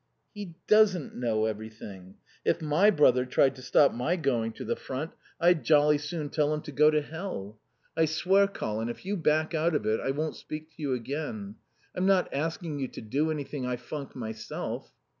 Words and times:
"He 0.33 0.55
doesn't 0.65 1.13
know 1.15 1.45
everything. 1.45 2.15
If 2.43 2.59
my 2.59 2.89
brother 2.89 3.23
tried 3.23 3.55
to 3.57 3.61
stop 3.61 3.93
my 3.93 4.15
going 4.15 4.51
to 4.53 4.65
the 4.65 4.75
front 4.75 5.11
I'd 5.39 5.63
jolly 5.63 5.99
soon 5.99 6.29
tell 6.29 6.51
him 6.51 6.61
to 6.63 6.71
go 6.71 6.89
to 6.89 7.03
hell. 7.03 7.59
I 7.95 8.05
swear, 8.05 8.47
Colin, 8.47 8.89
if 8.89 9.05
you 9.05 9.15
back 9.15 9.53
out 9.53 9.75
of 9.75 9.85
it 9.85 9.99
I 9.99 10.09
won't 10.09 10.35
speak 10.35 10.69
to 10.71 10.81
you 10.81 10.93
again. 10.95 11.53
I'm 11.93 12.07
not 12.07 12.33
asking 12.33 12.79
you 12.79 12.87
to 12.87 13.01
do 13.01 13.29
anything 13.29 13.67
I 13.67 13.75
funk 13.75 14.15
myself." 14.15 14.91